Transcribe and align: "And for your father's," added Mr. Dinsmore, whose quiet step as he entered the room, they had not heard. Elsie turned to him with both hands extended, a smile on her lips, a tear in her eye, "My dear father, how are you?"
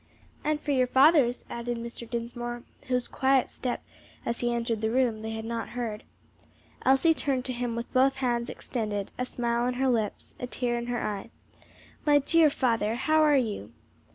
"And 0.43 0.59
for 0.59 0.71
your 0.71 0.87
father's," 0.87 1.45
added 1.47 1.77
Mr. 1.77 2.09
Dinsmore, 2.09 2.63
whose 2.87 3.07
quiet 3.07 3.51
step 3.51 3.83
as 4.25 4.39
he 4.39 4.51
entered 4.51 4.81
the 4.81 4.89
room, 4.89 5.21
they 5.21 5.29
had 5.33 5.45
not 5.45 5.69
heard. 5.77 6.03
Elsie 6.83 7.13
turned 7.13 7.45
to 7.45 7.53
him 7.53 7.75
with 7.75 7.93
both 7.93 8.15
hands 8.15 8.49
extended, 8.49 9.11
a 9.19 9.25
smile 9.25 9.61
on 9.65 9.75
her 9.75 9.89
lips, 9.89 10.33
a 10.39 10.47
tear 10.47 10.75
in 10.75 10.87
her 10.87 11.05
eye, 11.05 11.29
"My 12.03 12.17
dear 12.17 12.49
father, 12.49 12.95
how 12.95 13.21
are 13.21 13.37
you?" 13.37 13.73